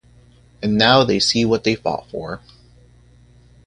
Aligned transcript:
And 0.63 0.79
now 0.79 1.03
they 1.03 1.19
see 1.19 1.45
what 1.45 1.63
they 1.63 1.75
fought 1.75 2.09
for. 2.09 2.39